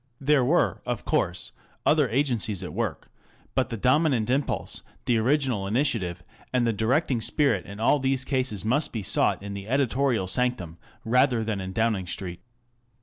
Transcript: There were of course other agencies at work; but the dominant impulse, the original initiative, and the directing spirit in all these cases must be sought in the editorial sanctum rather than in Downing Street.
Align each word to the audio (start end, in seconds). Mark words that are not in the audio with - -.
There 0.19 0.43
were 0.43 0.81
of 0.83 1.05
course 1.05 1.51
other 1.85 2.09
agencies 2.09 2.63
at 2.63 2.73
work; 2.73 3.11
but 3.53 3.69
the 3.69 3.77
dominant 3.77 4.31
impulse, 4.31 4.81
the 5.05 5.19
original 5.19 5.67
initiative, 5.67 6.23
and 6.51 6.65
the 6.65 6.73
directing 6.73 7.21
spirit 7.21 7.67
in 7.67 7.79
all 7.79 7.99
these 7.99 8.25
cases 8.25 8.65
must 8.65 8.91
be 8.91 9.03
sought 9.03 9.43
in 9.43 9.53
the 9.53 9.67
editorial 9.67 10.25
sanctum 10.27 10.79
rather 11.05 11.43
than 11.43 11.61
in 11.61 11.71
Downing 11.71 12.07
Street. 12.07 12.39